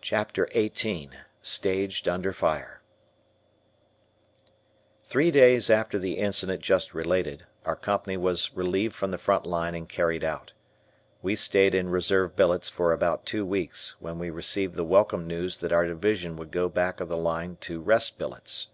[0.00, 1.10] CHAPTER XVIII
[1.42, 2.82] STAGED UNDER FIRE
[5.02, 9.74] Three days after the incident just related our Company was relieved from the front line
[9.74, 10.52] and carried out.
[11.20, 15.56] We stayed in reserve billets for about two weeks when we received the welcome news
[15.56, 18.68] that our division would go back of the line "to rest billets."